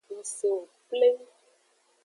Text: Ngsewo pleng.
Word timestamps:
Ngsewo 0.17 0.61
pleng. 0.87 1.21